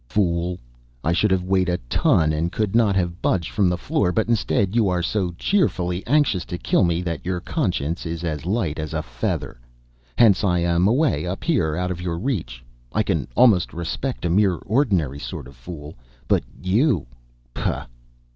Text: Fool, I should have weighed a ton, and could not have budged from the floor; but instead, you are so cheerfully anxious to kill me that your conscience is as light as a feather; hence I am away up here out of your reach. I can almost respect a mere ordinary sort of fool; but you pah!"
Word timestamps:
Fool, 0.07 0.57
I 1.03 1.13
should 1.13 1.29
have 1.29 1.43
weighed 1.43 1.69
a 1.69 1.77
ton, 1.87 2.33
and 2.33 2.51
could 2.51 2.75
not 2.75 2.95
have 2.95 3.21
budged 3.21 3.51
from 3.51 3.69
the 3.69 3.77
floor; 3.77 4.11
but 4.11 4.27
instead, 4.27 4.75
you 4.75 4.89
are 4.89 5.03
so 5.03 5.29
cheerfully 5.37 6.03
anxious 6.07 6.43
to 6.45 6.57
kill 6.57 6.83
me 6.83 7.03
that 7.03 7.23
your 7.23 7.39
conscience 7.39 8.03
is 8.07 8.23
as 8.23 8.43
light 8.47 8.79
as 8.79 8.95
a 8.95 9.03
feather; 9.03 9.59
hence 10.17 10.43
I 10.43 10.57
am 10.57 10.87
away 10.87 11.27
up 11.27 11.43
here 11.43 11.77
out 11.77 11.91
of 11.91 12.01
your 12.01 12.17
reach. 12.17 12.63
I 12.91 13.03
can 13.03 13.27
almost 13.35 13.73
respect 13.75 14.25
a 14.25 14.29
mere 14.31 14.55
ordinary 14.55 15.19
sort 15.19 15.45
of 15.47 15.55
fool; 15.55 15.93
but 16.27 16.43
you 16.59 17.05
pah!" 17.53 17.85